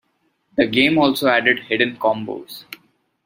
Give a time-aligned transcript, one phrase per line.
[0.57, 2.65] The game also added hidden combos.